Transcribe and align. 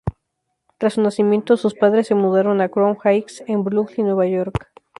Tras 0.79 0.95
su 0.95 1.01
nacimiento, 1.03 1.57
sus 1.57 1.75
padres 1.75 2.07
se 2.07 2.15
mudaron 2.15 2.59
a 2.61 2.69
Crown 2.69 2.97
Heights, 3.03 3.43
en 3.45 3.63
Brooklyn, 3.63 4.07
Nueva 4.07 4.25
York. 4.25 4.71